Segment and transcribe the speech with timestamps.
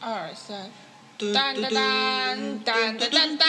[0.00, 0.70] 二三，
[1.34, 3.48] 当当当当当当当。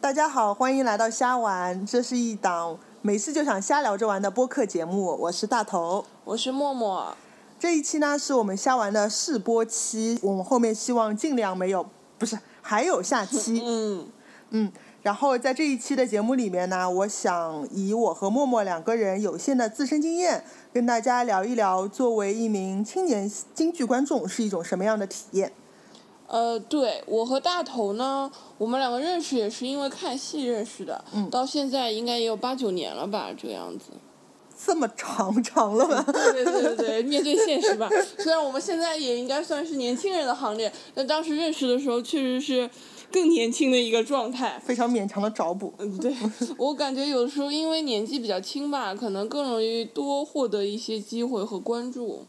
[0.00, 6.04] 大家好，欢迎来到瞎玩，这是一档没事就想瞎聊着玩的播客节目，我是大头。
[6.24, 7.16] 我是默默，
[7.60, 11.88] 这一期呢是我们瞎玩的试播期，我们后面希望尽量没有，
[12.18, 14.08] 不是还有下期，嗯，
[14.50, 14.72] 嗯。
[15.02, 25.52] 然后在这一期的节目里面呢，我想以我和默默两个人有限的自身经验，跟大家聊一聊，作为一名青年京剧观众是一种什么样的体验。
[26.28, 33.86] 呃，对我和大头呢，我们两个认识也是因为看戏认识的，嗯到现在应该也有八九年了吧，这个样子。
[34.64, 36.04] 这么长 长了吧？
[36.12, 37.88] 对对对对，面对现实吧。
[38.16, 42.70] 虽然我们现在也应该算是年轻人的行列，但当时认识的时候确实是
[43.12, 44.58] 更年轻的一个状态。
[44.64, 45.72] 非常勉强的找补。
[45.78, 46.12] 嗯，对，
[46.58, 52.26] 我感觉有的时候因为年纪比较轻吧，可能更容易多获得一些机会和关注。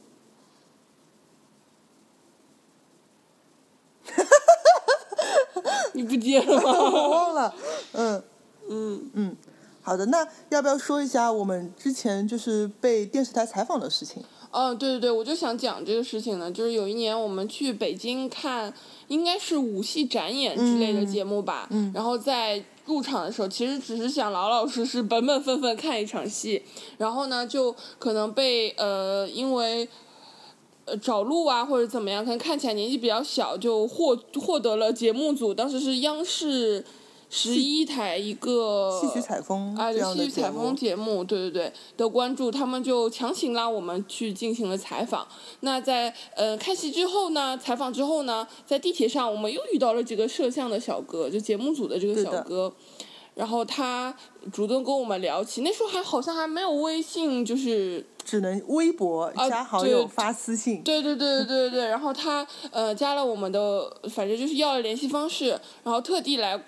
[5.93, 6.63] 你不接了吗？
[6.73, 7.55] 我忘了，
[7.93, 8.23] 嗯
[8.69, 9.37] 嗯，嗯，
[9.81, 14.23] 好的，那要不要说一下我们之前就是被电视台采访的事情？
[14.53, 18.73] 哦，对对对，我就想讲这个事情呢，就是有一年我们去北京看，
[19.07, 26.61] 应该是武戏展演之类的节目吧，嗯然后在入场的时候，其实只是想老老实实、本本分分看一场戏，
[26.97, 29.89] 然后呢，就可能被呃，因为。
[30.85, 36.83] 呃，找路啊，或者怎么样，可能看起来年纪比较小，就获获得了节目组当时是央视
[37.35, 45.27] 十一台一个戏曲采风啊，对，戏曲采风，节目，对对对的关注，他们就强行拉我们去进行了采访。
[45.61, 52.71] 那在呃看戏之后呢，采访之后呢，在地铁上我们又遇到了几个摄像的小哥，就节目组的这个小哥。
[53.33, 54.15] 然后他
[54.51, 60.83] 主动跟我们聊起，那时候还好像还没有微信，就是只能微博啊加好对友发私信。
[60.83, 66.63] 对对对对对对，然后他呃加了我们的，反正就是要了联系方式，然后特地来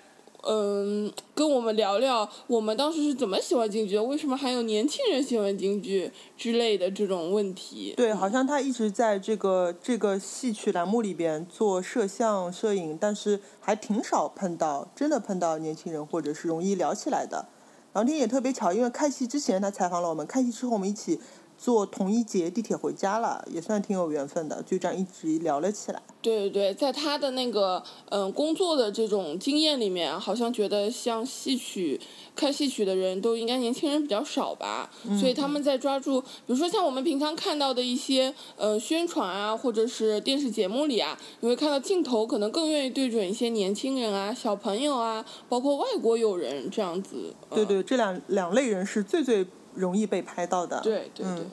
[0.48, 7.94] 嗯、跟我们聊聊我们当时是怎么喜欢京剧的，为什么还有年轻人喜欢京剧之类的这种问题。
[7.96, 17.48] 对，好像他一直在这个这个戏曲栏目里边做摄像、摄影，但是还挺少碰到真的碰到年轻人或者是容易聊起来的。
[17.92, 21.18] 然后那天也特别巧，因为看戏之前他采访了我们，看戏之后我们一起
[21.58, 26.02] 坐同一节地铁回家了，也算挺有缘分的，就这样一直聊了起来。
[26.20, 32.00] 对对对，在他的那个嗯、工作的这种经验里面，好像觉得像戏曲
[32.34, 34.90] 看戏曲的人都应该年轻人比较少吧，
[35.20, 47.32] 所以他们在抓住，比如说像我们平常看到的一些呃宣传啊，或者是电视节目里啊，你会看到镜头可能更愿意对准一些年轻人啊、小朋友啊，包括外国友人这样子。
[47.50, 49.46] 呃对对，这两两类人是最最
[49.76, 50.80] 容易被拍到的。
[50.80, 51.50] 对对对嗯。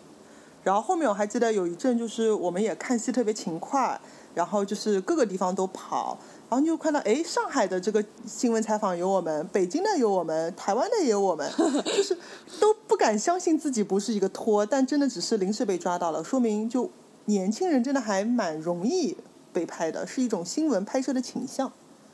[0.63, 4.00] 然后后面我还记得有一阵，就是我们也看戏特别勤快，
[4.34, 6.17] 然后就是各个地方都跑，
[6.50, 11.51] 然后你就看到，哎，上海的这个新闻采访有我们，北京的有我们， 台湾的也有我们，
[11.83, 12.17] 就是
[12.62, 16.89] 都不敢相信自己不是一个托，但真的只是临时被抓到了，说明就
[17.25, 19.17] 年轻人真的还蛮容易
[19.51, 21.69] 被拍的，是一种新闻拍摄的倾向。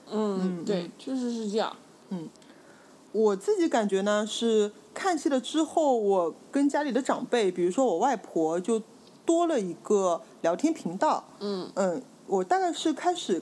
[0.10, 1.72] 嗯，对，确实是这样。
[3.12, 8.82] 我自己感觉呢是看戏了之后，我跟家里的长辈，比如说我外婆，就
[9.26, 11.24] 多了一个聊天频道。
[11.40, 13.42] 嗯嗯，我大概是开始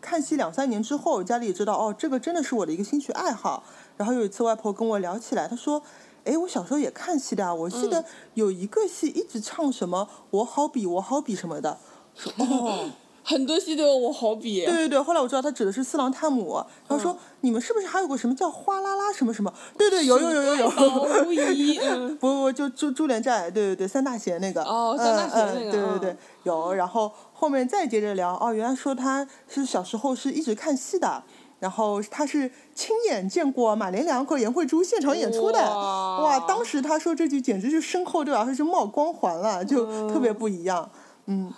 [0.00, 3.62] 看戏两三年之后，家里也知道哦，这个真的是我的一个兴趣爱好。
[3.96, 5.80] 然后有一次外婆跟我聊起来，她说
[6.24, 8.04] ：“哎，我小时候也看戏的啊，我记得
[8.34, 11.78] 有一个戏一直唱什么‘我好比我好比’什么的。”
[12.16, 12.90] 说哦。
[13.24, 14.64] 很多戏都有我好比。
[14.64, 16.54] 对对对，后来我知道他指的是四郎探母，
[16.86, 19.52] 然后说、嗯你们是不是还有个什么叫哗啦啦什么什么？
[19.76, 21.24] 对对，有有有有有。
[21.26, 21.76] 无疑。
[21.84, 22.16] 嗯。
[22.16, 24.62] 不不，就珠珠帘寨，对对对，三大贤那个。
[24.62, 26.72] 哦三大贤嗯那个嗯对对对嗯，有。
[26.72, 31.22] 然后后面再接着聊，哦，原来说他是小时候是一直看戏的，
[31.60, 35.58] 然后他是亲眼见过马连良和颜慧珠现场演出的。
[35.60, 38.50] 哇哇，当时他说这句简直是身后对吧？
[38.54, 40.90] 是冒光环了，就特别不一样。
[40.94, 41.00] 嗯，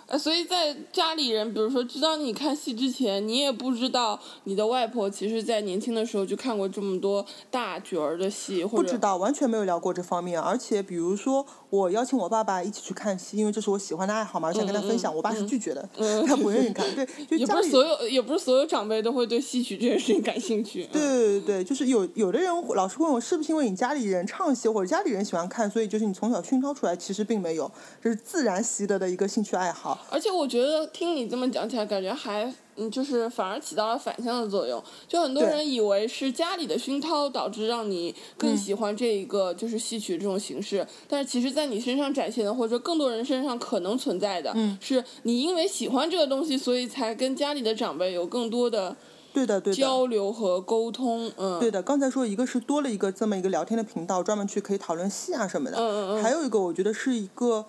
[0.07, 10.39] 呃，所以在家里人，比如说知道你看戏之前，你也不知道你的外婆其实在年轻的时候就看过这么多大角儿的戏，或者不知道，完全没有聊过这方面。
[10.39, 15.13] 而且比如说，我邀请我爸爸一起去看戏，因为这是我喜欢的爱好嘛，我想跟他分享。
[15.13, 15.89] 我爸是拒绝的，
[16.25, 16.85] 他不愿意看。
[16.95, 17.05] 对，
[17.37, 20.87] 就不是所有，也不是所有长辈都会对戏曲这件事情感兴趣。
[20.91, 27.69] 对对对，就是有有的人老是问我是不是因为你家里人唱戏或者家里人喜欢看，所以就是你从小熏陶出来，其实并没有，
[28.01, 29.99] 这是自然习得的一个兴趣爱好。
[30.09, 34.81] 而且我觉得听你这么讲起来，感觉还嗯，就是反而起到了反向的作用。
[35.07, 48.95] 就很多人以为是家里的熏陶导致让你更嗯喜欢这一个就是戏曲这种形式，但是其实在你身上展现的，或者更多人身上可能存在的，嗯是你因为喜欢这个东西，所以才跟家里的长辈有更多的
[49.33, 49.77] 对的，对的。
[49.77, 51.31] 交流和沟通。
[51.37, 55.77] 嗯，对的，刚才说一个是多了一个这么一个聊天的频道，专门去可以讨论戏啊什么的。
[55.77, 57.65] 嗯嗯嗯还有一个，我觉得是一个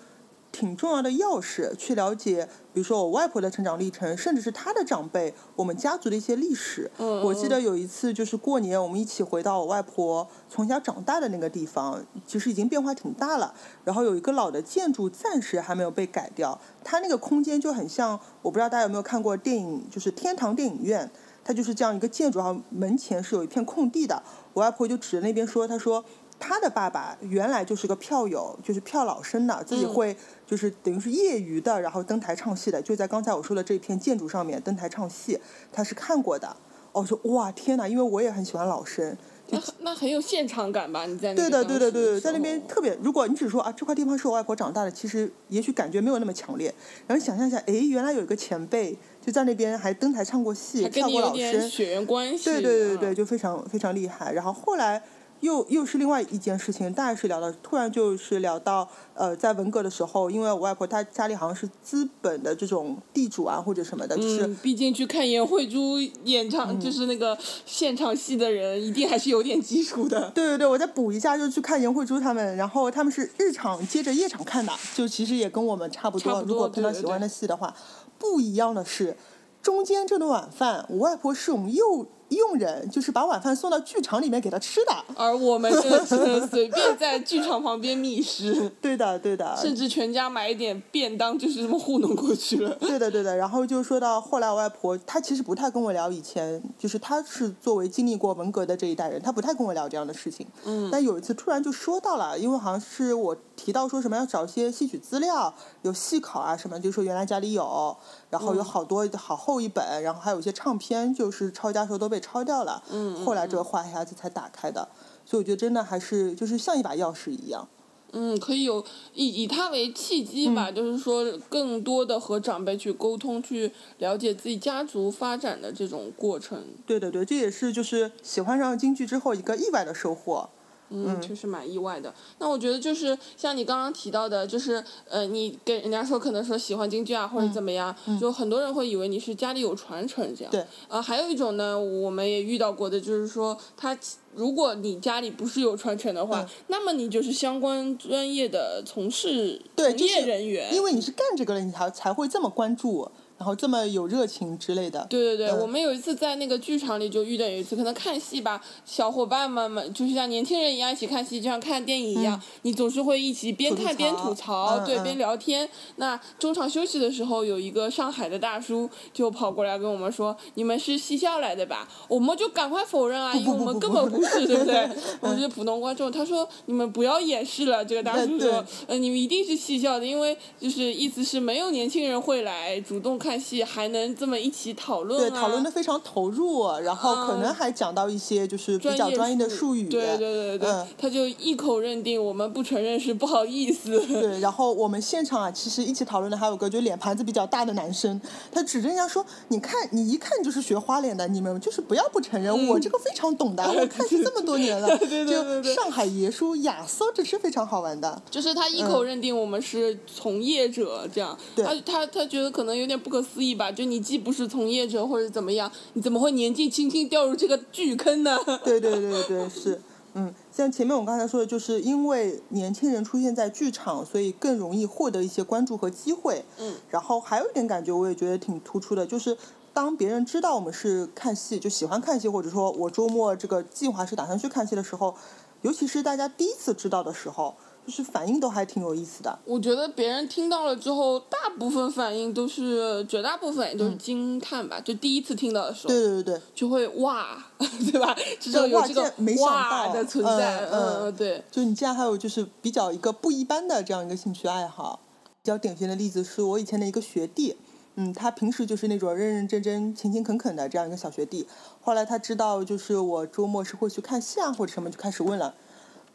[0.50, 6.90] 挺重要的钥匙，去了解，比如说我外婆的成长历程，甚至是她的长辈，我们家族的一些历史。
[6.98, 13.54] 嗯我记得有一次就是过年，我们一起回到我外婆从小长大的那个地方，其实已经变化挺大了。
[13.84, 21.10] 然后有一个老的建筑暂时还没有被改掉，它那个空间就很像，我不知道大家有没有看过电影，就是天堂电影院。
[21.44, 24.22] 它就是这样一个建筑，然后门前是有一片空地的。
[24.52, 26.04] 我外婆就指着那边说：“她说
[26.38, 35.38] 她的爸爸原来就是个票友，就是票老生的，自己嗯会就是等于是业余的，然后登台唱戏的，就在刚才我说的这片建筑上面登台唱戏，
[35.72, 36.48] 他是看过的。”
[36.92, 39.14] 哦，我说哇天哪，因为我也很喜欢老生，
[39.50, 41.04] 那很那很有现场感吧？
[41.04, 42.96] 你在那对的，对的，对的，在那边特别。
[43.02, 46.74] 如果你只说啊，这块地方是我外婆长大的，其实也许感觉没有那么强烈。
[47.06, 52.44] 然后想象一下，哎，原来有一个前辈就在那边还登台唱过戏，还跳过老生，血缘关系。
[52.46, 54.32] 对对对对，嗯就非常非常厉害。
[54.32, 55.02] 然后后来
[55.40, 70.30] 又又是另外一件事情，大概是聊到，突然就是聊到呃，在文革的时候，因为我外婆她家里好像是资本的这种地主啊或者什么的，就是嗯，毕竟去看颜慧珠演唱，嗯就是那个现场戏的人，一定还是有点基础的。
[70.30, 76.32] 对对对，我再补一下，就去看颜慧珠他们，然后他们是日场接着夜场看的，就其实也跟我们差不多。
[76.32, 77.74] 差不多如果碰到喜欢的戏的话，
[78.18, 79.16] 不一样的是，
[79.62, 84.92] 中间这顿晚饭，我外婆是我们佣佣人，就是把晚饭送到剧场里面给他吃的。
[85.14, 92.74] 而我们就是随便在剧场旁边觅食， 对的，对的，甚至全家买一点便当，就是这么糊弄过去了。
[92.80, 93.36] 对的，对的。
[93.36, 100.46] 然后就说到后来，我外婆她其实不太跟我聊以前，就是她是作为经历过文革的这一代人，她不太跟我聊这样的事情。
[100.64, 105.52] 嗯，但有一次突然就说到了，因为好像是我提到说什么要找一些戏曲资料，
[105.82, 107.96] 有戏考啊什么，就说原来家里有，
[108.30, 112.82] 然后有好多好厚一本，然后还有一些唱片，就是抄家时候都被抄掉了。
[112.90, 114.88] 嗯后来这个话匣子才打开的，
[115.24, 117.68] 所以我觉得真的还是就是像一把钥匙一样。
[118.12, 118.82] 嗯，可以有
[119.12, 126.64] 以以它为契机嗯吧，就是说更多的和长辈去沟通，去了解自己家族发展的这种过程。
[126.86, 130.48] 对对对，这也是就是喜欢上京剧之后一个意外的收获。
[130.90, 132.12] 嗯，确实蛮意外的。
[132.38, 140.50] 那我觉得就是像你刚刚提到的，就是呃，你跟人家说可能说喜欢京剧啊，或者怎么样，就很多人会以为你是家里有传承这样。
[140.50, 140.66] 嗯对。
[140.88, 143.96] 呃，还有一种呢，我们也遇到过的，就是说他
[144.34, 150.72] 如果你家里不是有传承的话，嗯那么你就是相关专业的从事从业对就是人员。
[150.74, 155.06] 因为你是干这个的，你才才会这么关注，然后这么有热情之类的。
[155.08, 165.68] 对对对，嗯我们有一次在那个剧场里就遇到有一次，可能看戏吧，小伙伴们们就是像年轻人一样一起看戏，就像看电影一样，你总是会一起边看边槽吐槽，对，边聊天。
[165.96, 174.88] 那中场休息的时候，有一个上海的大叔就跑过来跟我们说：“你们是戏校来的吧？”我们就赶快否认啊，因为我们根本不是， 对不对？
[175.20, 176.10] 我们是普通观众。
[176.10, 189.88] 他说：“你们不要掩饰了。”这个大叔对说：“呃，你们一定是戏校的，因为就是意思是没有年轻人会来主动看戏，还能这么一起讨论对，啊。”讨论的非常投入，然后可能还讲到一些就是比较专业的术语。
[189.88, 193.98] 对对对对，嗯他就一口认定我们不承认是不好意思。
[194.06, 198.20] 对，然后我们现场啊，其实一起讨论的还有个就脸盘子比较大的男生，
[198.52, 208.20] 他指着人家说：“你看，你一看就是学花脸的，你们就是不要不承认，我这个非常懂的，我 看戏这么多年了。”对对对就上海爷叔亚瑟，这是非常好玩的。
[208.30, 213.70] 就是他一口认定我们是从业者，这样，对他他他觉得可能有点不可思议吧？
[213.70, 218.38] 就你既不是从业者或者怎么样，你怎么会年纪轻轻掉入这个巨坑呢？
[218.64, 219.80] 对对对对，是，
[220.14, 226.44] 嗯，像前面我刚才说的，就是因为年轻人出现在剧场，所以更容易获得一些关注和机会。
[226.58, 229.36] 嗯，然后还有一点感觉，我也觉得挺突出的，就是
[229.72, 235.14] 当别人知道我们是看戏，就喜欢看戏，或者说我周末这个计划是打算去看戏的时候，
[235.62, 237.54] 尤其是大家第一次知道的时候，
[237.88, 239.38] 就是反应都还挺有意思的。
[239.46, 244.78] 我觉得别人听到了之后，大部分反应都是，绝大部分也都是嗯惊叹吧。
[244.78, 247.42] 就第一次听到的时候，对对对对，就会哇，
[247.90, 248.14] 对吧？
[248.38, 251.42] 知道有这个哇这没想到哇的存在，嗯嗯嗯，对。
[251.50, 255.00] 就你竟然还有就是比较一个不一般的这样一个兴趣爱好。
[255.42, 257.56] 比较典型的例子是我以前的一个学弟，
[257.94, 261.46] 嗯，他平时就是那种认认真真、勤勤恳恳的这样一个小学弟。
[261.80, 265.54] 后来他知道就是我周末是会去看戏啊或者什么，就开始问了，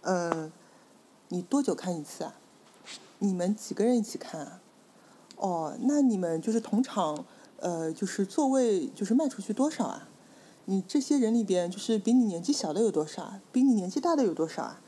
[0.01, 0.51] 嗯，
[1.33, 2.35] 你多久看一次啊？
[3.17, 4.61] 你们几个人一起看啊？
[5.37, 7.25] 哦，那你们就是同场，
[7.59, 10.07] 呃，就是座位就是卖出去多少啊？
[10.65, 13.41] 你这些人里边，就是比你年纪小的有多少啊？
[13.51, 14.79] 比你年纪大的有多少啊？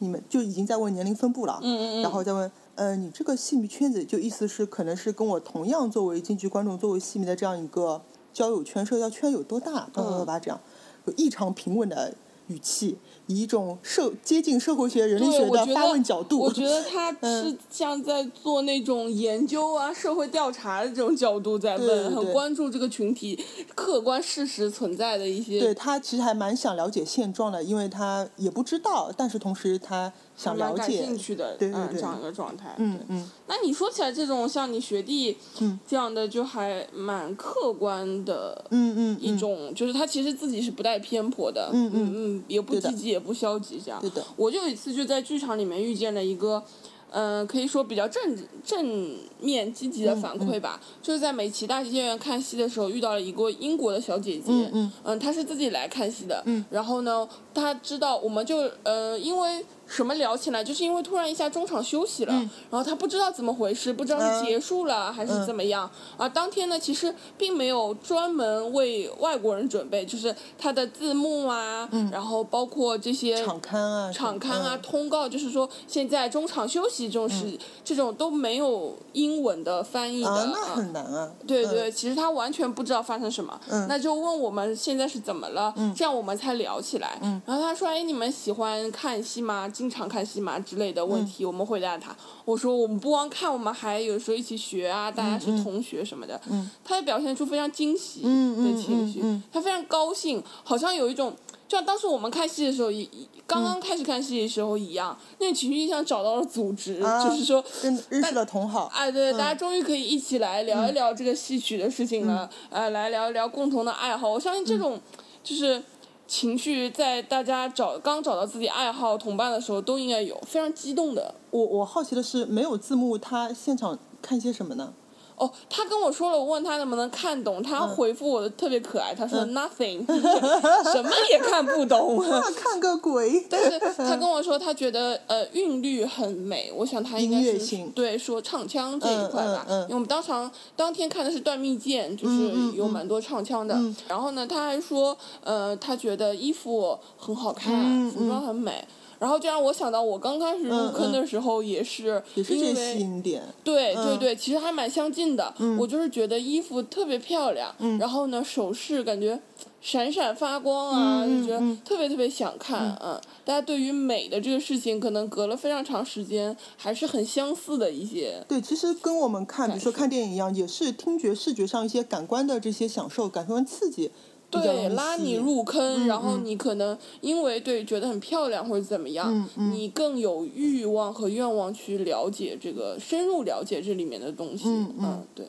[0.00, 8.02] 你们就已经在问年龄分布了，嗯嗯嗯然后再问，呃，你这个戏迷圈子，就意思是可能是跟我同样作为京剧观众、作为戏迷的这样一个
[8.34, 9.88] 交友圈、社交圈有多大？
[9.94, 10.60] 叭叭叭叭这样，
[11.06, 12.14] 有异常平稳的
[12.48, 17.44] 语气，以一种社接近社会学、人类，学的发问角度，我觉得他 嗯。
[17.50, 23.38] 是像在做那种研究啊、社会调查的这种角度在问，对对很关注这个群体
[23.74, 25.60] 客观事实存在的一些。
[25.60, 31.94] 对他其实还蛮想了解现状的，因为他也不知道，但是同时他想了解兴，趣的，嗯，对对对。
[31.94, 32.74] 这样一个状态。
[32.78, 33.28] 嗯嗯。
[33.48, 35.78] 那你说起来，这种像你学弟嗯。
[35.86, 41.90] 这样的，就还蛮客观的嗯嗯嗯，一种，就是他其实自己是不带偏颇的，嗯。
[41.94, 44.00] 嗯嗯，也不积极也不消极，这样。
[44.00, 46.62] 对的，我就有一次就在剧场里面遇见了一个，
[47.10, 54.90] 嗯、可以说比较正正面积极的嗯反馈吧，就是在美琪大戏剧院看戏的时候遇到了一个英国的小姐姐，嗯。
[55.04, 56.64] 嗯她是自己来看戏的，嗯。
[56.70, 59.64] 然后呢，她知道我们就呃因为。
[59.86, 62.50] 什么聊起来，就是因为突然一下中场休息了，嗯。
[62.70, 65.88] 然后他不知道怎么回事，不知道是嗯结束了、还是怎么样。
[66.16, 74.82] 啊，当天呢，其实并没有专门为外国人准备，就是他的字幕啊，然后包括这些场刊啊，场刊啊、嗯。
[74.82, 80.30] 通告，就是说现在中场休息这种事，这种都没有英文的翻译的。
[80.30, 80.74] 啊，那啊。
[80.74, 83.86] 很难啊，嗯对对，其实他完全不知道发生什么，嗯。
[83.88, 87.18] 那就问我们现在是怎么了，这样我们才聊起来。
[87.22, 87.40] 嗯。
[87.46, 89.68] 然后他说：“哎，你们喜欢看戏吗？
[89.76, 92.16] 经常看戏嘛？”之类的问嗯题，我们回答他。
[92.44, 96.40] 我说：“我们不光看，我们还有时候一起学啊，大家是同学什么的。
[96.48, 101.34] 嗯他也表现出非常惊喜的情绪，他非常高兴，好像有一种。
[101.68, 103.10] 就像当时我们看戏的时候，一
[103.44, 114.30] 刚嗯刚开始看戏的时候一样，那种情绪像找到了组织，啊就是说，认认识了同好，哎，对，大家终于可以一起来聊一聊这个戏曲的事情了，呃，来聊一聊共同的爱好。
[114.30, 115.00] 我相信这种
[115.42, 115.82] 就是
[116.26, 121.34] 情绪，在大家找刚找到自己爱好同伴的时候，都应该有非常激动的。
[121.50, 124.92] 我我好奇的是，没有字幕，他现场看些什么呢？
[125.36, 130.04] 哦，他跟我说了，我问他能不能看懂，他回复我的特别可爱，他说 nothing，
[130.92, 132.24] 什么也看不懂。
[132.26, 133.44] 那看个鬼！
[133.50, 137.58] 但是他 跟我说，他觉得呃韵律很美，我想他应该是
[137.94, 143.74] 对说唱腔这一块吧，嗯嗯嗯因为我们当场当天看的是断蜜饯，就是有蛮多唱腔的。
[143.74, 148.82] 嗯然后呢，他还说呃他觉得衣服很好看，嗯服装很美。
[149.18, 155.54] 然后就让我想到，我刚开始入坑的时候也是，也是这因为吸引点，对对嗯对，其实还蛮相近的。
[155.78, 159.40] 我就是觉得衣服特别漂亮，嗯然后呢首饰感觉
[159.80, 162.96] 闪闪发光啊，嗯就觉得嗯特别特别想看。
[163.02, 168.44] 嗯，大家对于美的这个事情，可能隔了非常长时间，还是很相似的一些。
[168.48, 174.10] 对，其实跟我们看，比如说看电影一样，也是听觉、视觉上一些感官的这些享受、感受跟刺激，
[174.56, 184.64] 比较对，拉你入坑，嗯然后嗯你可能因为对觉得很漂亮或者怎么样，你更有欲望和愿望去了解这个，深入了解这里面的东西。
[184.68, 185.46] 嗯嗯对。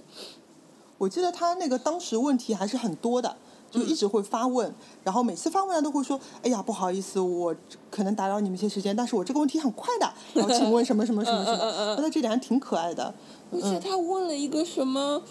[0.98, 3.36] 我记得他那个当时问题还是很多的，
[3.70, 4.74] 就一直会发问，
[5.04, 7.56] 然后每次发问他都会说：“哎呀，不好意思，我
[7.92, 13.14] 可能打扰你们一些时间，但是我这个问题很快的，然后请问什么什么什么什么。” 那这点还挺可爱的。
[13.52, 15.22] 而且他问了一个什么，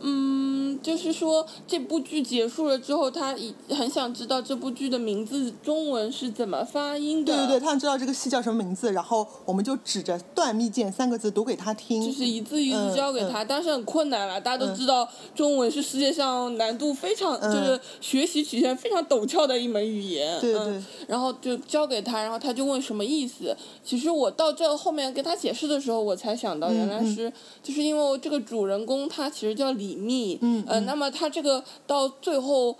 [0.00, 7.34] 嗯，就是说这部剧结束了之后，他一很想知道这部剧的名字中文是怎么发音的。
[7.34, 12.04] 对对对，他想知道这个戏叫什么名字，然后我们就指着“断蜜剑”三个字读给他听。
[12.04, 14.40] 就是一字一字教给他，但是很困难了。
[14.40, 20.40] 大家都知道，中文是世界上难度非常，就是学习曲线非常陡峭的一门语言。
[20.40, 20.86] 对对嗯。
[21.06, 23.56] 然后就教给他，然后他就问什么意思。
[23.84, 32.76] 其实我到这后面跟他解释的时候，我才想到原来是，就是因为这个主人公他其实叫李密，嗯呃，那么他这个到最后。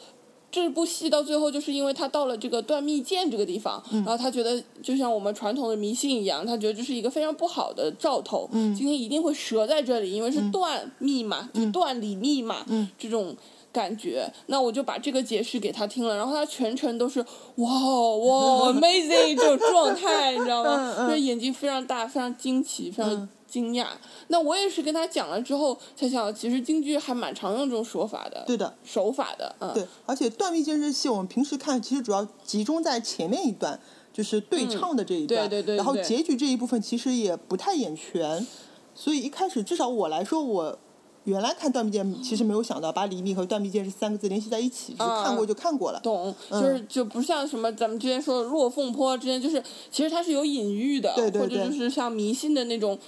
[0.51, 12.65] 这部戏到最后，就是因为他到了这个断密剑这个地方，然后他觉得就像我们传统的迷信一样，他觉得这是一个非常不好的兆头，嗯今天一定会折在这里，因为是断密嘛，就断理密嘛，
[12.99, 13.37] 这种
[13.71, 14.27] 感觉。
[14.47, 17.21] 那我就把这个解释给他听了，然后他全程都是
[17.57, 17.71] 哇
[18.17, 20.95] 哇 amazing 这种状态，你知道吗？
[21.07, 23.29] 就是眼睛非常大，非常惊奇，非常。
[23.49, 23.87] 惊讶，
[24.29, 33.81] 那我也是跟他讲了之后才想到，其实京剧还蛮常用这种说法的，对的，手法的，嗯，对，而且断臂剑这戏，我们平时看其实主要集中在前面一段，
[34.13, 38.47] 就是对唱的这一段，嗯对对对然后结局这一部分其实也不太演全，
[38.95, 40.79] 所以一开始至少我来说，我
[41.25, 46.01] 原来看断臂剑其实没有想到把李密和断臂剑这三个字联系在一起，就是看过就看过了。
[46.01, 46.63] 懂，嗯。
[46.63, 51.69] 就是就不像什么咱们之前说的落凤坡之间，就是其实它是有隐喻的，对对或者对。
[51.69, 52.99] 就是像迷信的那种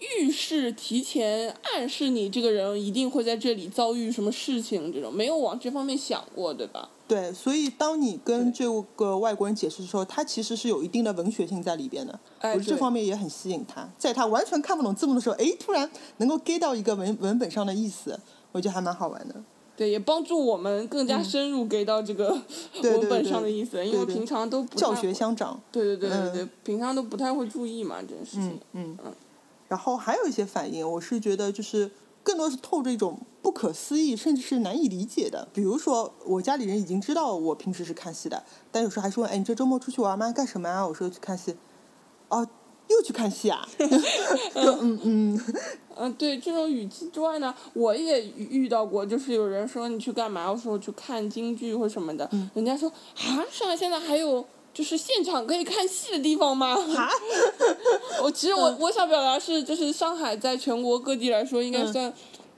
[0.00, 6.88] 预示、提前暗示你这个人一定会在这里遭遇什么事情，这种没有往这方面想过，对吧？
[7.06, 13.88] 对，所以当你跟这个外国人解释的时候，他其实是有一定的文学性在里边的，哎我这方面也很吸引他。
[13.96, 18.18] 在他完全看不懂字幕的时候，哎，突然能够 get 到一个文文本上的意思，
[18.52, 19.34] 我觉得还蛮好玩的。
[19.74, 22.36] 对，也帮助我们更加深入给到这个
[22.82, 25.58] 文本上的意思，因为对对平常都不教学相长。
[25.70, 28.60] 对对对对嗯对，平常都不太会注意嘛，这件事情。
[28.72, 29.12] 嗯嗯，
[29.68, 31.90] 然后还有一些反应，我是觉得就是
[32.22, 35.46] 更多是透着一种不可思议，甚至是难以理解的。
[35.52, 40.32] 比如说，我家里人已经知道我平时是看戏的，但有时候还是问：“哎，你这周末出去玩吗？
[40.32, 41.54] 干什么啊？”我说去看戏。
[42.28, 42.46] 哦，
[42.88, 43.66] 又去看戏啊？
[43.78, 45.40] 就嗯嗯，
[45.96, 50.50] 嗯，对，这种语气之外呢，我也遇遇到过，就是有人说你去干嘛？
[50.50, 54.44] 我说我去看京剧或什么的，嗯人家说啊，上海现在还有
[54.74, 56.74] 就是现场可以看戏的地方吗？
[56.96, 57.08] 啊，
[58.22, 61.92] 我其实我我想表达是，就是上海在全国各地来说，应该嗯。
[61.92, 62.12] 算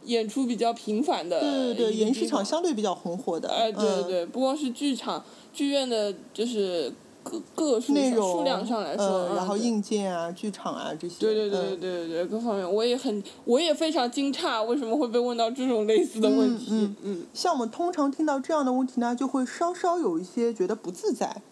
[0.05, 3.51] 演出比较频繁的对对对，演艺市场相对比较红火的。
[3.51, 4.09] 哎，对对嗯。
[4.09, 6.91] 对，不光是剧场、剧院的，就是
[7.23, 11.17] 各个数上内容数量上来说，然后硬件啊、剧场啊这些。
[11.21, 12.75] 对对对对对，各方面。
[12.75, 16.69] 我也很，我也非常惊诧，为什么会被问到这种类似的问题？
[16.71, 17.27] 嗯嗯。
[17.35, 21.43] 像我们通常听到这样的问题呢，就会稍稍有一些觉得不自在，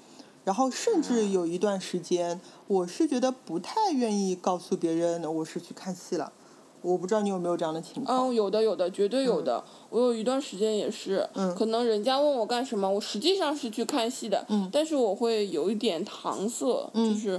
[0.49, 6.33] 然后甚至有一段时间，我是觉得不太愿意告诉别人我是去看戏了。
[6.81, 8.31] 我不知道你有没有这样的情况？
[8.31, 9.63] 嗯，有的有的，绝对有的。
[9.91, 17.39] 我有一段时间也是，嗯可能人家问我干什么，我实际上是去看戏的，嗯但是我会有一点搪塞，就是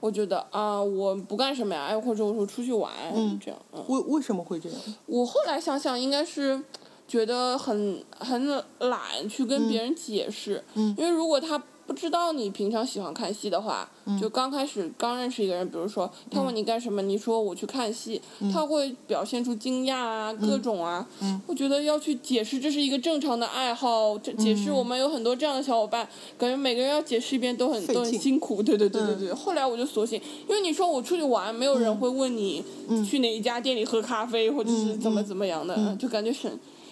[0.00, 2.92] 我觉得啊，我不干什么呀，哎，或者我说出去玩，
[3.40, 3.84] 这样，嗯。
[3.86, 4.80] 为为什么会这样？
[5.06, 6.60] 我后来想想，应该是
[7.06, 8.48] 觉得很很
[8.80, 14.20] 懒去跟别人解释，嗯因为如果他不知道你平常喜欢看戏的话，嗯。
[14.20, 18.20] 就刚开始刚认识一个人，比如说他问你干什么，你说我去看戏，
[18.52, 21.40] 他会表现出惊讶啊，各种啊，嗯。
[21.46, 29.32] 我觉得要去解释这是一个正常的爱好，这解释我们有很多这样的小伙伴，感觉每个人要解释一遍都很都很辛苦，对对对对对。
[29.32, 32.62] 后来我就索性，因为你说我出去玩，没有人会问你
[33.08, 36.50] 去哪一家店里喝咖啡，或者是怎么怎么样的，就感觉省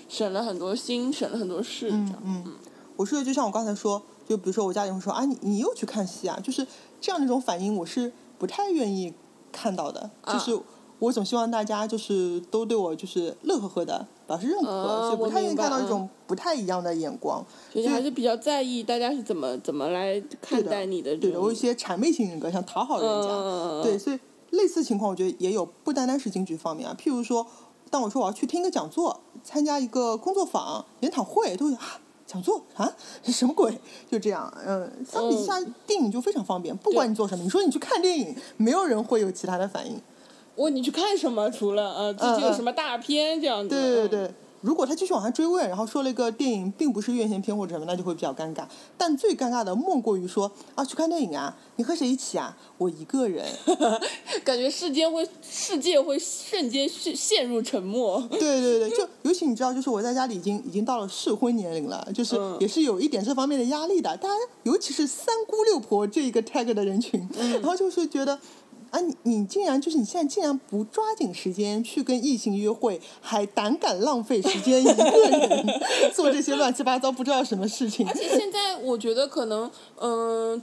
[0.09, 2.23] 省了很多心，省了很多事，这样。
[2.25, 2.45] 嗯，
[2.97, 6.67] 我说的就像我刚才说，就比如说我家里人会说啊，你你又去看戏啊，就是
[7.01, 9.13] 这样的一种反应，我是不太愿意
[9.53, 10.11] 看到的。
[10.23, 10.61] 啊就是
[10.99, 17.45] 我总希望大家就是都对我就是乐呵呵的表示认可，啊所以不太愿意看到一种不太一样的眼光。
[17.71, 21.55] 就是还是比较在意大家是怎么怎么来看待你的这对的，我有一。
[21.55, 23.29] 些谄媚型人格，想讨好人家。
[23.29, 24.19] 嗯对，所以
[24.51, 26.97] 类似情况，我觉得也有，不单单是京剧方面啊。
[26.99, 27.47] 譬如说，
[27.91, 31.71] 当我说我要去听一个讲座，参加一个工作坊、研讨会，都
[32.27, 33.79] 讲座啊，这 什么鬼？
[34.11, 40.01] 就这样，嗯，相比之下，电影就非常方便，不管你做什么，你说你去看电影，没有人会有其他的反应。
[40.55, 41.51] 我你去看什么？
[41.51, 43.75] 除了呃，最近有什么大片这样子？
[43.75, 44.35] 嗯对对对。
[44.67, 48.65] 如果他继续往下追问，然后说了一个电影并不是院线片或者什么，那就会比较尴尬。
[48.99, 52.57] 但最尴尬的莫过于说啊，去看电影啊，你和谁一起啊？
[52.77, 53.47] 我一个人。
[54.43, 58.21] 感觉世间会世界会瞬间陷陷入沉默。
[58.29, 64.17] 对对对，就尤其你知道，就是我在家里已经已经到了适婚年龄了，就是嗯也是有一点这方面的压力的。
[64.17, 68.37] 大家尤其是三姑六婆这一个 tag 的人群，然后就是觉得。
[68.91, 75.67] 啊，你你竟然就是你现在竟然不抓紧时间去跟异性约会，还胆敢浪费时间一个人
[76.15, 78.15] 做这些乱七八糟不知道什么事情而。
[78.15, 79.71] 且现在我觉得可能，
[80.01, 80.61] 嗯、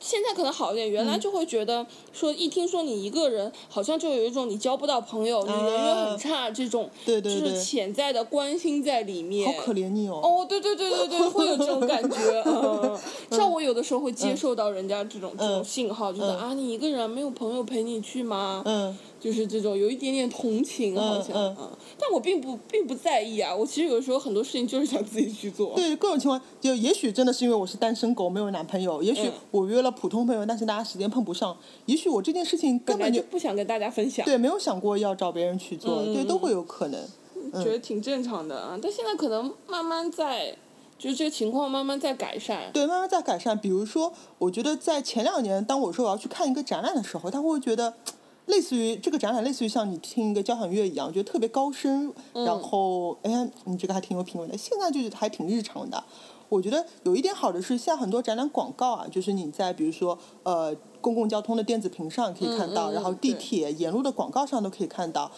[0.00, 0.90] 现在可能好一点。
[0.90, 9.46] 原嗯来就会觉得说，一听说你一个人，好像就有一种你交不到朋友，你人缘很差这种，啊对对对就是潜在的关心在里面。
[9.46, 10.20] 好可怜你哦。
[10.22, 12.42] 哦，对对对对对，会有这种感觉。
[12.46, 12.98] 嗯，
[13.30, 18.62] 像我有的时候会接受到人家这种、这种信号，就是、啊，你一个人没有朋友陪你去吗？
[18.64, 21.68] 嗯，就是这种有一点点同情，好像嗯嗯
[21.98, 23.54] 但我并不并不在意啊。
[23.54, 25.74] 我其实有时候很多事情就是想自己去做。
[25.74, 31.56] 对各种情况，就也许真的是因为我是单身狗，没有男朋友；也许嗯我约了普通朋友，但是大家时间碰不上；
[31.86, 34.24] 也许我这件事情根本就就不想跟大家分享。
[34.26, 37.00] 对，没有想过要找别人去做，嗯对，都会有可能。
[37.52, 38.78] 觉得挺正常的啊。
[38.82, 40.56] 但现在可能慢慢在，
[40.98, 42.70] 就是这个情况慢慢在改善。
[42.72, 43.56] 对，慢慢在改善。
[43.58, 47.94] 比如说，我觉得在前两年，当我说我要去看一个展览的时候，他会觉得，
[48.46, 52.12] 类似于这个展览，类似于像你听一个交响乐一样，觉得特别高深。
[52.32, 54.56] 嗯然后，哎呀，你这个还挺有品味的。
[54.56, 56.02] 现在就是还挺日常的。
[56.48, 65.32] 我觉得有一点好的是，现在很多展览广告啊，就是你在比如说呃公共交通的电子屏上可以看到，嗯嗯然后地铁沿路的广告上都可以看到，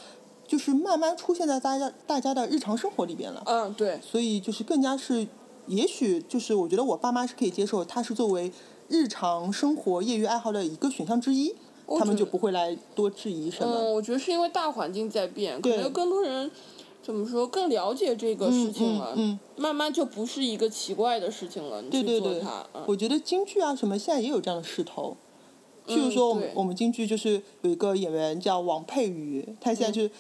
[0.47, 3.43] 就是慢慢出现在大家大家的日常生活里边了。
[3.47, 5.27] 嗯，对，所以就是更加是，
[5.67, 8.53] 也许就是我觉得我爸妈是可以接受，它是作为
[8.89, 11.55] 日常生活业余爱好的一个选项之一。
[11.97, 13.73] 他们就不会来多质疑什么。
[13.73, 16.51] 嗯，我觉得是因为大环境在变，可能更多人
[17.03, 21.83] 怎么说更了解这个事情了，嗯嗯慢慢就不是一个奇怪的事情了。
[21.85, 25.17] 对对对它，嗯，我觉得京剧啊什么现在也有这样的势头。
[25.87, 30.11] 譬如嗯说，我们、对我们京剧就是有一个演员叫王佩瑜，他嗯现在就是、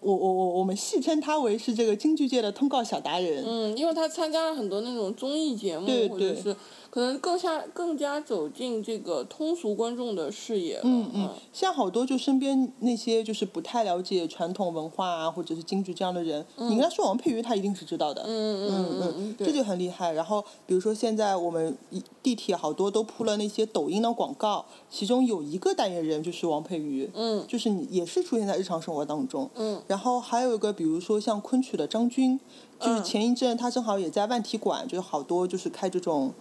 [0.00, 3.42] 我我我我们戏称他为是这个京剧界的通告小达人。
[3.46, 6.54] 嗯，因为他参加了很多那种综艺节目，对对或者是
[6.94, 10.80] 可能更加更加走进这个通俗观众的视野。
[10.84, 18.22] 嗯嗯，像好多就身边那些就是不太了解传统文化啊，或者是京剧这样的人，你跟他说王佩瑜，他一定是知道的。
[18.22, 20.12] 嗯嗯嗯嗯这就很厉害。
[20.12, 21.76] 然后比如说现在我们
[22.22, 29.50] 地铁好多都铺了那些抖音的广告，其中有一个代言人就是王佩瑜，嗯就是你也是出现在日常生活当中。
[29.56, 32.38] 嗯然后还有一个，比如说像昆曲的张军，
[32.78, 36.32] 就是嗯前一阵他正好也在万体馆，就是好多就是开这种。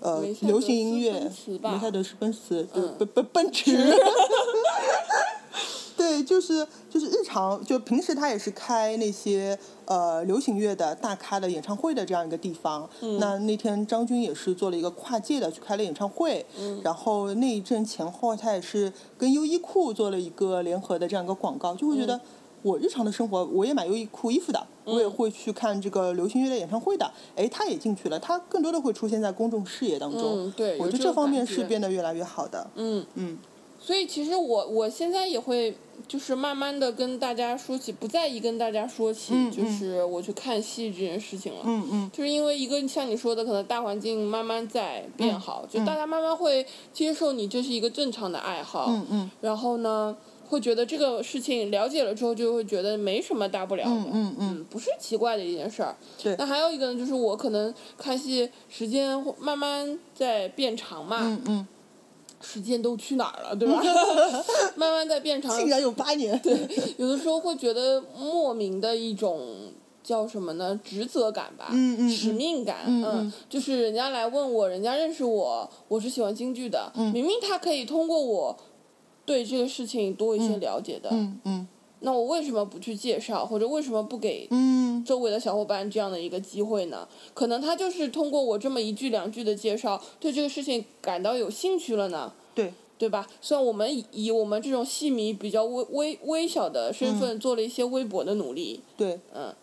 [0.00, 1.30] 呃流行音乐
[1.62, 3.72] 梅赛德斯奔驰，对嗯奔奔奔驰，
[5.96, 12.88] 对，就是就是日常，就平时他也是开那些呃流行乐的大咖的演唱会的这样一个地方。
[13.00, 22.20] 嗯那那天张军也是做了一个跨界的去开了演唱会，嗯然后那一阵前后他也是跟优衣库做了一个联合的这样一个广告，就会觉嗯得。
[22.68, 27.10] 我日常的生活，我也买优衣库衣服的，我也会去看这个流行乐队演唱会的。
[27.34, 30.22] 哎，他也进去了，他更多的会出现在公众视野当中。
[30.22, 32.70] 嗯对我觉得这方面是变得越来越好的。
[32.74, 33.04] 嗯。
[33.14, 33.38] 嗯
[33.80, 35.74] 所以其实我我现在也会
[36.08, 41.60] 就是慢慢的跟大家说起，不在意跟大家说起，嗯就是我去看戏这件事情了。
[41.64, 50.14] 嗯嗯就是因为一个像你说的，可能大环境慢慢在变好，嗯就大家慢慢会接受你这是一个正常的爱好，嗯嗯然后呢，
[50.48, 55.94] 会觉得这个事情了解了之后，就会觉得没什么大不了的，嗯嗯嗯，不是奇怪的一件事儿。
[56.22, 61.66] 对那还有一个呢，就是我可能看戏时间会慢慢在变长嘛，嗯嗯，
[62.40, 63.82] 时间都去哪儿了，对吧？
[64.76, 66.38] 慢慢在变长，竟然有八年。
[66.40, 66.56] 对，
[66.96, 69.40] 有的时候会觉得莫名的一种
[70.02, 70.78] 叫什么呢？
[70.82, 78.56] 职责感吧，嗯嗯嗯使命感，嗯嗯就是人家来问我，人家认识我，我是喜欢京剧的，嗯明明他可以通过我
[79.28, 81.68] 对这个事情多一些了解的，嗯嗯。
[82.00, 85.04] 那我为什么不去介绍，或者为什么不给嗯。
[85.04, 87.06] 周围的小伙伴这样的一个机会呢？
[87.34, 92.32] 可能他就是通过我这么一句两句的介绍，对这个事情感到有兴趣了呢。
[92.54, 93.28] 对，对吧？
[93.40, 99.54] 虽然我们以以我们这种戏迷比较微微微小的身份做了一些微薄的努力，对，嗯，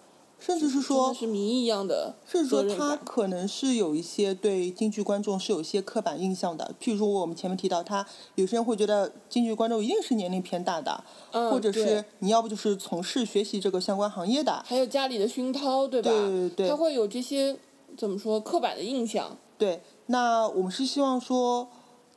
[0.45, 2.95] 甚至是说的，是谜一样的甚至说他。
[2.97, 8.05] 可能是有一些对京剧观众是有一些刻板印象的，譬如说我们前面提到他，
[8.35, 16.11] 有些人会觉得京剧观众一定是年龄偏大的，嗯，或者是你要不就是从事学习这个相关行业的，还有家里的熏陶，对吧？
[16.11, 17.57] 对对对他会有这些
[17.97, 19.35] 怎么说刻板的印象。
[19.57, 21.67] 对，那我们是希望说，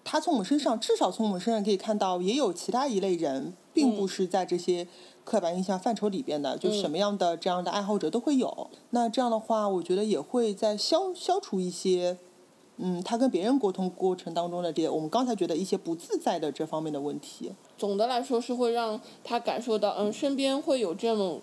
[0.05, 4.87] 他从我们身上，至少从我们身上可以看到，也有其他一类人，并不是在这些
[5.29, 8.71] 刻板印象范畴里边的，就什么样的这样的爱好者都会有。
[8.91, 12.17] 那这样的话，我觉得也会在消消除一些，
[12.79, 17.53] 嗯，他跟别人沟通过程当中的这些，我们刚才觉得一些不自在的这方面的问题。
[17.77, 21.41] 总的来说是会让他感受到，嗯，身边会有这种。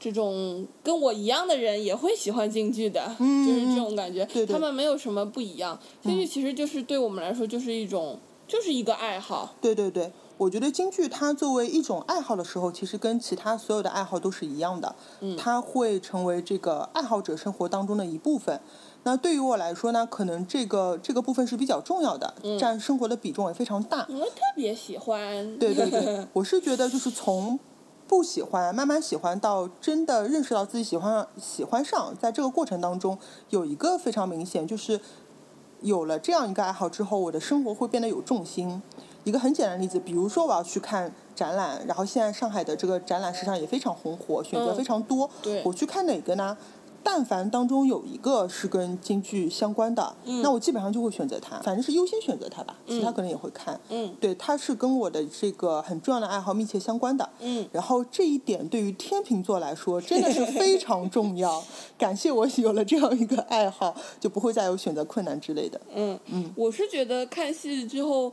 [0.00, 4.24] 这种跟我一样的人也会喜欢京剧的，就是这种感觉。
[4.26, 9.56] 对对他们没有什么不一样，京剧其实就是对我们来说就是一种，就是一个爱好。
[9.60, 14.94] 对对对，我觉得京剧它作为一种爱好的时候，其实跟其他所有的爱好都是一样的，
[15.36, 18.60] 它会成为这个爱好者生活当中的一部分。
[19.02, 24.06] 那对于我来说呢，可能这个这个部分是比较重要的，占生活的比重也非常大。
[24.08, 25.58] 我特别喜欢。
[25.58, 27.58] 对对对， 我是觉得就是从
[28.06, 33.18] 不喜欢慢慢喜欢到真的认识到自己喜欢上喜欢上，在这个过程当中
[33.50, 35.00] 有一个非常明显，就是
[35.80, 38.80] 有了这样一个爱好之后，我的生活会变得有重心。
[39.28, 45.28] 一个很简单的例子，比如说我要去看展览，然后现在上海的这个展览市场也非常红火，选择嗯非常多。
[45.42, 46.56] 对我去看哪个呢？
[47.00, 53.80] 但凡当中有一个是跟京剧相关的，嗯那我基本上就会选择它，反正是优先选择它吧，其他可能也会看。
[53.88, 57.26] 嗯对，它是跟我的这个很重要的爱好密切相关的。
[57.38, 61.62] 嗯，然后这一点对于天秤座来说真的是 非常重要。
[61.96, 65.80] 感谢我有了这样一个爱好，就不会再有选择困难之类的。
[65.94, 68.32] 嗯嗯，我是觉得看戏之后，嗯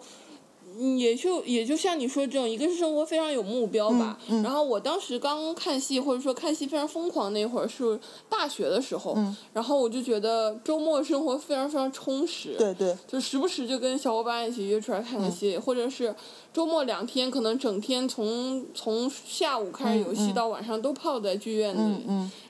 [0.97, 4.17] 也就也就像你说这种，一个是生活非常有目标吧。
[4.27, 12.55] 嗯然后我当时刚看戏或者说看戏非常疯狂那会儿是大学的时候，嗯然后我就觉得周末生活非常非常充实。
[12.57, 16.13] 对对就时不时就跟小伙伴一起约出来看个戏，或者是
[16.53, 21.75] 周末两天，可能整天从从下午开始有戏到晚上都泡在剧院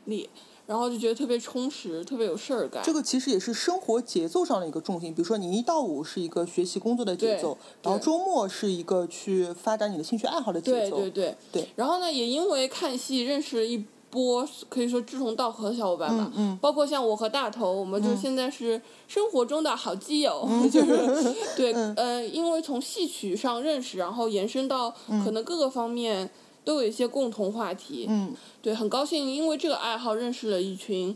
[0.06, 0.30] 里。
[0.68, 2.82] 然后就觉得特别充实，特别有事儿干。
[2.84, 5.14] 这个其实也是生活节奏上的一个重心。
[5.14, 10.98] 比如说，你一到五是一个学习工作的节奏，然后周末是一个去发展你的兴趣爱好的节奏。
[10.98, 11.70] 对对对对。
[11.76, 16.32] 然后呢，也因为看戏认识了一波可以说志同道合的小伙伴吧。
[16.36, 16.58] 嗯嗯。
[16.60, 24.90] 包括像我和大头，我们就现在是生活中的好基友， 就是 对呃，因为从戏曲上认识，然后延伸到
[25.24, 26.28] 可能各个方面。
[26.66, 31.16] 都有一些共同话题，嗯，对，很高兴因为这个爱好认识了一群，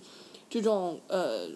[0.49, 1.49] 这种呃，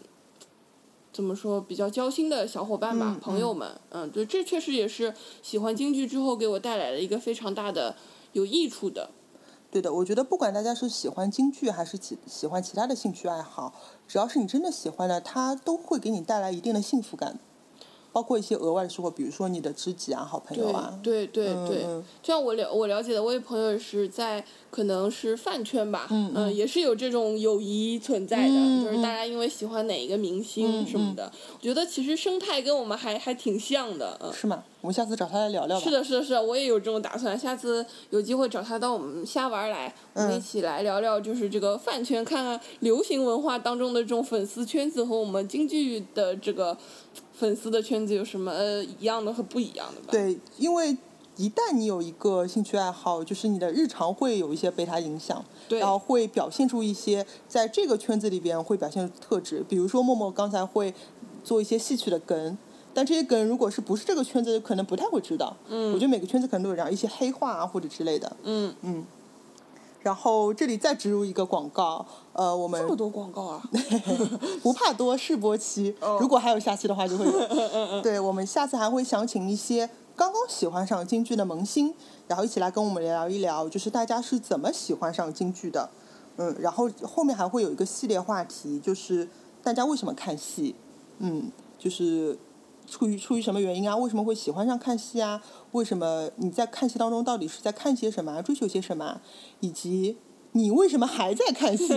[1.13, 7.95] 怎么说比较交心的小伙伴吧，朋友们，嗯，对，这确实也是喜欢京剧之后给我带来了一个非常大的
[8.33, 9.11] 有益处的。
[9.71, 13.73] 对的，我觉得不管大家是喜欢京剧还是喜喜欢其他的兴趣爱好，
[14.07, 17.39] 只要是你真的喜欢的，它都会给你带来一定的幸福感。
[18.13, 20.97] 包括一些额外的收获，比如说你的知己啊、好朋友啊。
[21.01, 21.81] 对对对对，
[22.21, 34.31] 就像我了我了解的，我有朋友是在可能是饭圈吧，嗯，也是有这种友谊存在的，就是大家因为喜欢哪一个明星什么的，我觉得其实生态跟我们还还挺像的，嗯。
[34.31, 34.63] 是吗？
[34.81, 35.83] 我们下次找他来聊聊吧。
[35.83, 46.77] 是的，是的，是的，我也有这种打算，下次有机会找他到我们瞎玩来，我们一起来聊聊，就是这个饭圈，看看流行文化当中的这种粉丝圈子和我们京剧的这个。
[47.43, 48.53] 粉丝的圈子有什么
[48.97, 50.07] 一样的和不一样的吧？
[50.11, 50.95] 对，因为
[51.35, 59.61] 一旦你有一个兴趣爱好，就是你的日常会有一些被它影响，然后会表现出一些在这个圈子里边会表现特质。
[59.67, 60.93] 比如说默默刚才会
[61.43, 62.57] 做一些戏曲的梗，
[62.93, 65.53] 但这些梗如果是不是这个圈子，可能不太会知道。
[65.67, 68.37] 嗯，我觉得每个圈子可能都有这样一些黑话啊或者之类的。
[68.43, 69.05] 嗯嗯。
[70.03, 73.63] 然后这里再植入一个广告，呃，我们这么多广告啊，
[74.61, 78.01] 不怕多试播期，如果还有下期的话就会有。
[78.03, 81.93] 对，我们下次还会想请一些刚刚喜欢上京剧的萌新，
[82.27, 85.89] 然后一起来跟我们聊一聊，就是大家是怎么喜欢上京剧的，
[86.35, 89.27] 嗯，然后后面还会有一个系列话题，就是
[89.63, 90.75] 大家为什么看戏，
[91.19, 92.37] 嗯，就是。
[92.87, 93.95] 出于出于什么原因啊？
[93.95, 95.41] 为什么会喜欢上看戏啊？
[95.71, 98.41] 为什么你在看戏当中到底是在看些什么？
[98.41, 99.21] 追求些什么？
[99.59, 100.17] 以及
[100.51, 101.87] 你为什么还在看戏？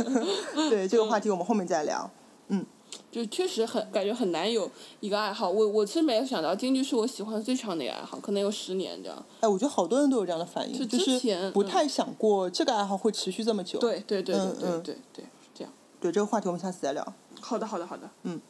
[0.70, 2.10] 对这个话题我们后面再聊。
[2.48, 2.64] 嗯，
[3.12, 5.48] 就确实很感觉很难有一个爱好。
[5.48, 9.24] 我我其实没有想到京剧是我喜欢最长的一个爱好，可能有十年这样。
[9.40, 13.78] 哎，我觉得好多人都有这样的反应，就是不太想过这个爱好会持续这么久。
[13.78, 15.72] 对对对对对对对，是这样。
[16.00, 17.14] 对这个话题我们下次再聊。
[17.40, 18.10] 好的好的好的。
[18.22, 18.40] 嗯。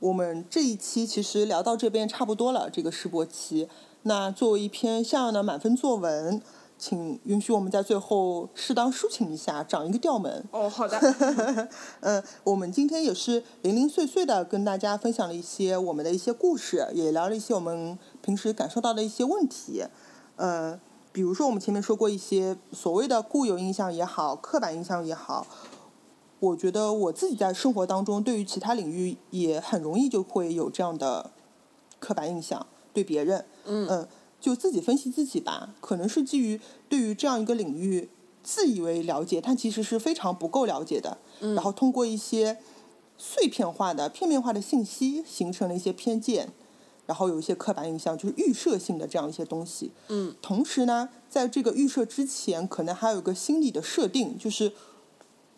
[0.00, 3.68] 我们这一期其实聊到这边差不多了，这个试播期。
[4.02, 6.40] 那作为一篇像样的满分作文，
[6.78, 10.42] 请允许我们在最后适当抒情一下，涨一个调门。
[10.52, 10.98] 哦，好的。
[12.00, 19.84] 嗯，我们今天也是零零碎碎的跟大家分享了一些我们的一些故事，也聊了一些我们平时感受到的一些问题。
[20.36, 20.80] 嗯，
[21.12, 25.46] 比如说我们前面说过一些所谓的固有印象也好，刻板印象也好。
[26.40, 31.30] 我觉得我自己在生活当中，对于其他领域也很容易就会有这样的
[31.98, 34.08] 刻板印象，对别人，嗯，
[34.40, 35.74] 就自己分析自己吧。
[35.82, 38.08] 可能是基于对于这样一个领域
[38.42, 41.18] 自以为了解，但其实是非常不够了解的。
[41.40, 42.56] 然后通过一些
[43.18, 46.50] 碎片化的、片面化的信息，形成了一些偏见，
[47.04, 49.92] 然后有一些刻板印象，就是预设性的这样一些东西。
[50.08, 50.34] 嗯。
[50.40, 54.72] 同时呢，在这个预设之前，可能还有一个心理的设定，就是。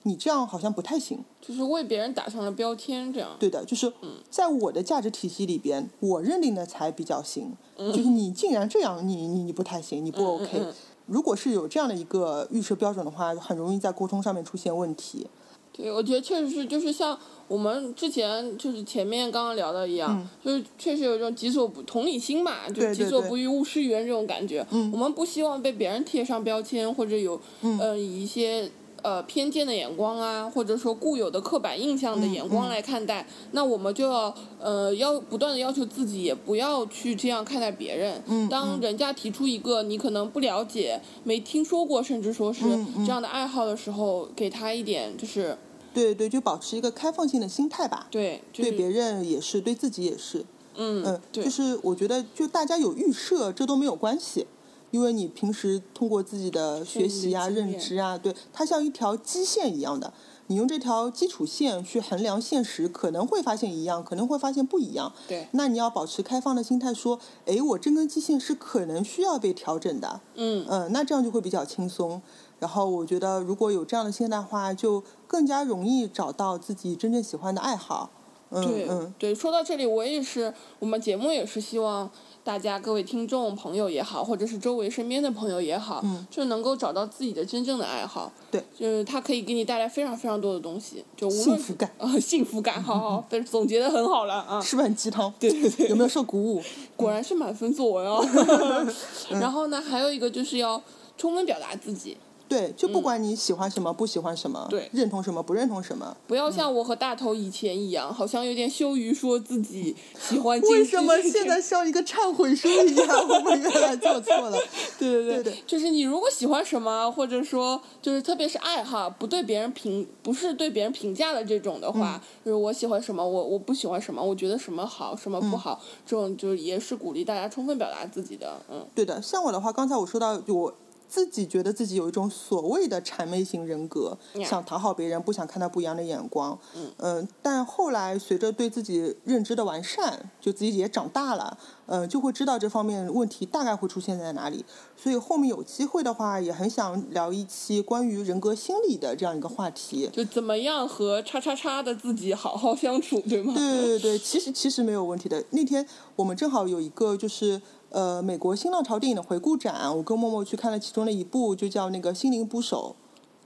[0.04, 3.36] 你这样好像不太行，就是为别人打上了标签，这样。
[3.38, 3.92] 对的，就是
[4.28, 7.52] 在我的价值体系里边，我认定的才比较行。
[7.76, 10.60] 就是你竟然这样，你你你不太行，你不 OK。
[11.06, 15.26] 如果是有这样的一个预设标准的话，很容易在沟通上面出现问题。
[15.72, 24.66] 对，我觉得确实是，就是像我们之前就是前面刚刚聊的一样，就是确实有一种己所不同理心嘛，就己所不欲勿施于人这种感觉。
[24.70, 27.40] 我们不希望被别人贴上标签，或者有
[27.78, 28.70] 呃一些。
[29.02, 38.22] 呃，偏见的眼光啊，或者说固有的刻板印象的眼光来看待，那我们就要呃要不断的要求自己，也不要去这样看待别人。
[38.48, 42.62] 当人家提出一个你可能不了解、没听说过，甚至说是
[42.98, 45.58] 这样的爱好的时候，给他一点就是，
[45.92, 48.06] 对对，就保持一个开放性的心态吧。
[48.10, 50.44] 对，对别人也是，对自己也是。
[50.76, 54.46] 嗯嗯，对，就是我觉得就大家有预设，这都没有关系。
[54.92, 60.12] 因为你平时通过自己的学习啊、认知啊，对它像一条基线一样的，
[60.48, 65.10] 你用这条基础线去衡量现实，可能会发现一样，可能会发现不一样。
[65.26, 65.48] 对。
[65.52, 70.20] 那你要保持开放的心态，说，哎，我这根基线是可能需要被调整的。
[70.34, 70.64] 嗯。
[70.68, 72.20] 嗯，那这样就会比较轻松。
[72.58, 78.10] 然后我觉得，如果有这样的心态的话，就更加容易找到自己真正喜欢的爱好。
[78.52, 82.10] 嗯对嗯，对，说到这里，我也是，我们节目也是希望
[82.44, 88.30] 大家各位听众朋友也好，或者是周围身边的朋友也好，就能够找到自己的真正的爱好。
[88.36, 94.60] 嗯对，就是它可以给你带来非常非常多的东西，就无论幸福感啊、幸福感，好好， 非总结的很好了啊。
[94.60, 95.32] 是不是很鸡汤？
[95.38, 96.62] 对对对有没有受鼓舞？
[96.94, 98.22] 果然是满分作文哦。
[99.30, 100.82] 嗯 然后呢，还有一个就是要
[101.16, 102.18] 充分表达自己，
[102.52, 113.08] 对，就不管你喜欢什么，不喜欢什么，嗯对认同什么，不认同什么，不要像我和大头以前一样，好像有点羞于说自己喜欢 为什么现在像一个忏悔书一样？
[113.28, 114.58] 我们原来做错了。
[114.98, 130.72] 对对对对就是你如果喜欢什么，或者说就是特别是爱好，不对别人评，不是对别人评价的这种的话，嗯就是我喜欢什么，我我不喜欢什么，我觉得什么好，什么嗯不好，这种就是也是鼓励大家充分表达自己的，嗯，对的，像我的话，刚才我说到，就我
[131.12, 136.58] 自己觉得自己有一种所谓的谄媚型人格，呀想讨好别人，不想看到不一样的眼光。
[136.98, 144.64] 嗯但后来随着对自己认知的完善，就自己也长大了，嗯、就会知道这方面问题大概会出现在哪里。
[144.96, 150.08] 所以后面有机会的话，也很想聊一期关于人格心理的这样一个话题。
[150.10, 153.52] 就怎么样和叉叉叉的自己好好相处，对吗？
[153.52, 155.44] 对对对，其实其实没有问题的。
[155.50, 157.60] 那天我们正好有一个就是
[157.92, 162.96] 呃美国新浪潮电影的回顾展，我跟默默去看了其中的一部，就叫那个《心灵捕手》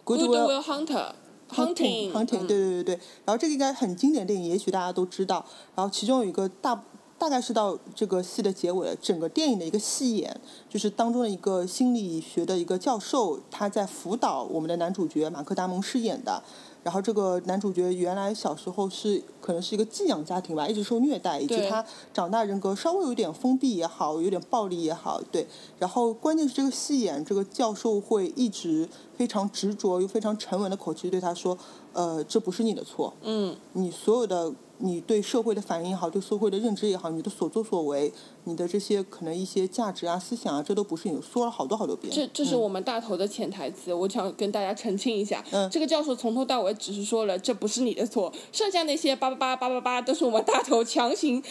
[0.05, 1.13] Good Will Hunter。
[1.51, 3.01] Hunting Hunting，嗯对对对对。
[3.25, 5.45] 然后这个应该很经典的电影，也许大家都知道。
[5.75, 6.83] 然后其中有一个大。
[7.19, 16.43] 大概是到这个戏的结尾，整个电影的一个戏演，就是当中的一个心理学的一个教授，他在辅导我们的男主角马克·达蒙饰演的。
[16.87, 25.45] 然后这个男主角原来小时候是可能是一个寄养家庭吧，一直受虐待，以及他长大人格稍微有点封闭也好，有点暴力也好，对。
[25.81, 31.59] 然后关键是这个戏演，这个教授会一直非常执着又非常沉稳的口气对他说，
[31.93, 38.13] 呃，这不是你的错，嗯，你所有的你对社会的反应也好，对社会的认知也好，你的所作所为，
[38.45, 42.13] 你的这些可能一些价值啊、思想啊，这都不是你说了好多好多遍。
[42.15, 45.45] 这这是我们大头的潜台词，我想跟大家澄清一下。
[45.53, 51.43] 嗯这个教授从头到尾只是说了这不是你的错，剩下那些叭叭叭叭叭叭都是我们大头强行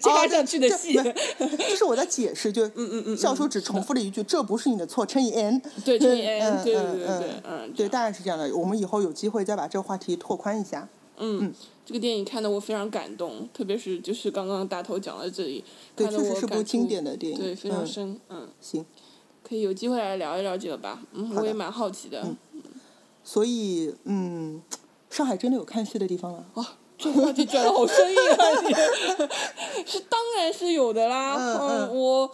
[0.00, 0.94] 加上去的戏。
[0.94, 1.12] 这
[1.56, 5.60] 这是我在解释，就嗯嗯嗯教授只重复了一句：“这不是你的错”，乘以 n。
[5.84, 8.54] 对，乘以嗯 n，嗯对对嗯对对嗯，嗯，对，大概是这样的。
[8.56, 10.88] 我们以后有机会再把这个话题拓宽一下。
[11.20, 11.54] 嗯嗯，
[11.88, 15.64] 这个电影看得我非常感动，特别是就是刚刚大头讲到这里，
[15.96, 17.38] 对，看得确实是部我感触经典的电影。
[17.38, 18.84] 对，非常嗯深，嗯，行，
[19.42, 22.22] 可以有机会来聊一聊这个吧，嗯，我也蛮好奇的。
[23.24, 24.60] 所以嗯，
[25.08, 26.44] 上海真的有看戏的地方了。
[26.56, 26.66] 哇，
[26.98, 28.60] 这话题转的好生硬啊！
[29.80, 32.30] 你是当然是有的啦，嗯嗯我。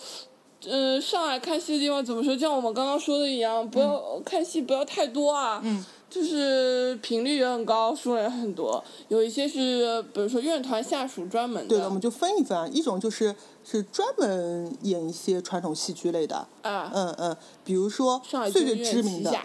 [0.67, 2.35] 呃，上海看戏的地方怎么说？
[2.38, 5.61] 像我们刚刚说的一样，不要、看戏不要太多啊。
[5.62, 5.85] 嗯。
[6.14, 8.83] 就是频率也很高，数量也很多。
[9.09, 11.68] 有一些是，比如说院团下属专门的。
[11.68, 18.22] 对的，我们就分一分啊，一种就是是专门演一些传统戏剧类的，啊，嗯嗯，比如说
[18.53, 19.37] 最最知名的，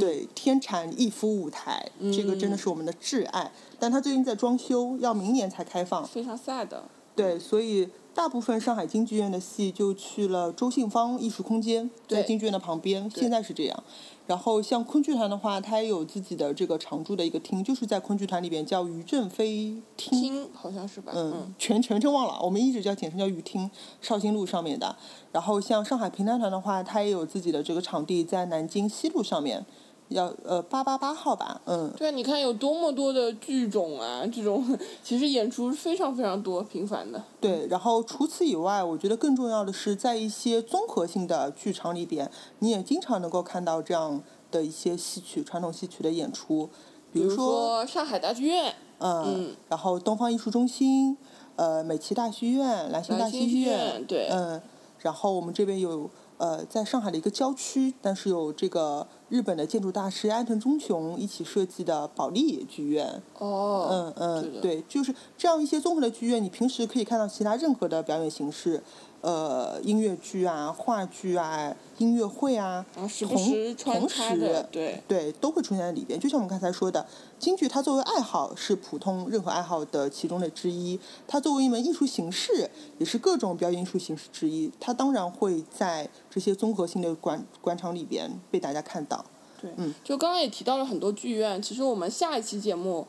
[0.00, 6.06] 对天产逸夫舞台，这个真的是我们的挚爱，但它最近在装修，要明年才开放。
[6.06, 6.68] 非常 sad。
[7.14, 13.82] 对，所以大部分上海京剧院的戏就去了周信芳艺术空间，在京剧院的旁边，现在是这样。
[14.26, 20.20] 然后像昆剧团的话，它也有自己的这个常驻的一个厅，就是在昆剧团里边叫于正飞厅。
[20.20, 21.12] 听好像是吧？
[21.14, 23.68] 嗯，全全称忘了，我们一直叫简称叫于厅，
[24.00, 24.96] 绍兴路上面的。
[25.32, 29.66] 然后像上海评弹团的话，它也有自己的这个场地在南京西路上面，
[30.08, 37.22] 要呃八八八号吧，嗯，对啊，你看有多么多的剧种啊，这种其实演出非常非常多，频繁的。
[37.40, 37.66] 对。
[37.68, 46.68] 然后除此以外，我觉得更重要的是，在一些综合性的剧场里边，你也经常能够看到这样的一些戏曲、传统戏曲的演出，
[47.12, 51.16] 比比如如说，上海大剧院，嗯嗯，然后东方艺术中心，
[51.56, 54.60] 呃，美琪大剧院、兰心大兰心戏院院，对嗯，
[54.98, 68.80] 然后我们这边有呃，在上海的一个郊区，但是有这个日本的建筑大师安藤忠雄一起设计的保利剧院，哦，嗯嗯对，就是这样一些综合的剧院，你平时可以看到其他任何的表演形式，
[69.24, 76.20] 呃，音乐剧啊、话剧啊、音乐会啊，同时同时，对，对，都会出现在里边。
[76.20, 77.06] 就像我们刚才说的，
[77.38, 84.70] 京剧它作为爱好是普通任何爱好的其中的之一，它作为一门艺术形式，也是各种表演艺术形式之一。
[84.78, 89.24] 它当然会在这些综合性的馆馆场里边被大家看到。
[89.58, 93.06] 对，嗯就刚刚也提到了很多剧院，其实我们下一期节目。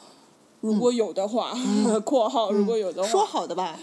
[0.65, 1.53] 如果有的话
[2.03, 3.77] ，（括号如果有的话），说好的吧？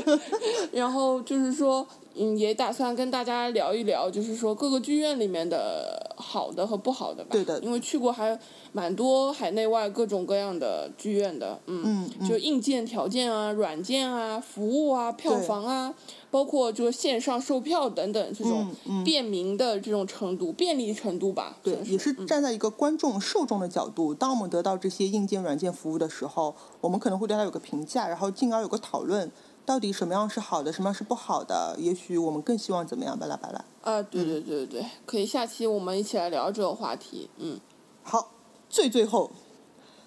[0.72, 1.86] 然后就是说，
[2.18, 7.30] 嗯，也打算跟大家聊一聊，就是说各个剧院里面的好的和不好的吧。
[7.32, 8.38] 对的因为去过还
[8.72, 15.94] 蛮多海内外各种各样的剧院的，嗯，嗯嗯就硬件条件啊、软件啊、服务啊、票房啊，
[16.30, 21.56] 包括就线上售票等等这种便民的这种程度、便利程度吧。
[21.62, 29.30] 对，算也是站在一个观众、受众的角度，当我们得到这些硬件、软件服务的时候，我们可能会对它有个评价，然后进而有个讨论，
[29.66, 33.64] 到底什么样是好的，什么样是不好的，也许我们更希望怎么样，巴拉巴拉。
[33.82, 37.28] 啊，对嗯对对对对，可以下期我们一起来聊这个话题。
[37.38, 37.58] 嗯，
[38.04, 38.30] 好，
[38.70, 39.30] 最最后，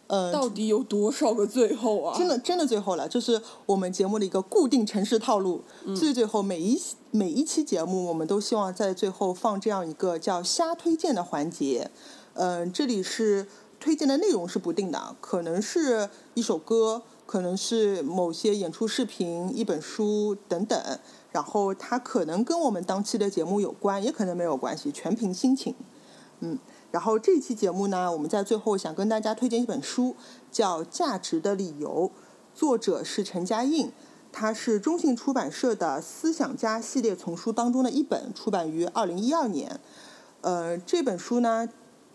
[0.08, 2.18] 呃，到底有多少个最后啊？
[2.18, 5.62] 真的真的最后了，就是我们节目的一个固定城市套路。
[5.86, 6.82] 嗯最最后每一
[7.12, 11.92] 每一期节目，我们都希望在最后放这样一个叫“瞎推荐”的环节。
[12.34, 13.48] 嗯、这里是
[13.82, 21.00] 推荐的内容是不定的，可能是一首歌，可能是某些演出视频、一本书等等。
[21.32, 25.76] 然后它可能跟我们当期的节目有关，也可能没有关系，全凭心情。
[26.40, 26.58] 嗯，
[26.90, 30.16] 然后这期节目呢，我们在最后想跟大家推荐一本书，
[30.52, 32.10] 叫《价值的理由》，
[32.60, 33.92] 作者是陈嘉映，
[34.32, 39.80] 它是中信出版社的思想家系列丛书当中的一本，出版于二零一二年。
[40.42, 41.70] 呃，这本书呢，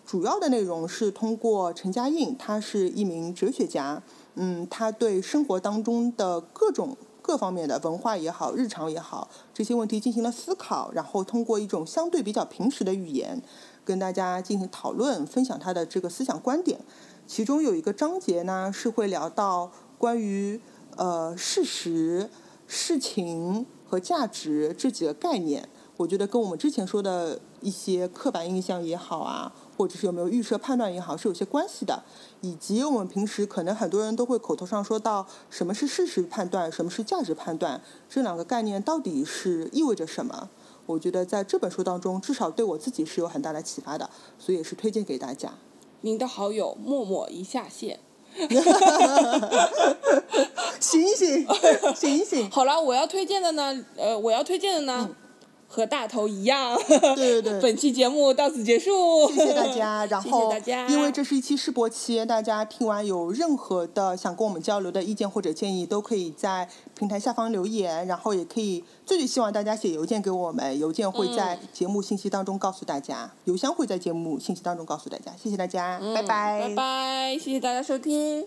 [0.05, 4.03] 主要的内容是通过陈嘉映，他是一名哲学家，
[4.35, 13.41] 嗯，他对生活当中的各种各方面的文化也好、日常也好这些问题进行了思考，然后通过一种相对比较平实的语言，
[13.85, 16.81] 跟大家进行讨论，分享他的这个思想观点。
[17.27, 20.61] 其中有一个章节呢，是会聊到关于
[20.97, 22.29] 呃事实、
[22.67, 25.69] 事情和价值这几个概念。
[25.97, 32.03] 我觉得跟我们之前说的一些刻板印象也好啊，或者是有没有预设判断也好，是有些关系的。
[32.41, 40.51] 以及我们平时可能很多人都会口头上说到什么是事实判断，什么是价值判断，这两个概念到底是意味着什么？
[40.87, 45.55] 我觉得在这本书当中，至少对我自己是有很大的启发的，所以也是推荐给大家。
[46.03, 48.01] 您的好友默默一下线。
[50.81, 51.47] 醒醒，
[51.97, 52.51] 醒醒！
[52.51, 55.09] 好了，我要推荐的呢，呃，我要推荐的呢，
[55.67, 56.79] 和大头一样。
[56.89, 59.29] 对对对 本期节目到此结束。
[59.33, 60.05] 谢谢大家。
[60.11, 60.87] 然谢后，谢大家。
[60.89, 75.33] 因为这是一期试播期，大家听完有任何的想跟我们交流的意见或者建议，都可以在平台下方留言，然后也可以最最希望大家写邮件给我们，邮件会在节目信息当中告诉大家，邮箱会在节目信息当中告诉大家。
[75.43, 78.47] 谢谢大家，拜拜，拜拜，谢谢大家收听。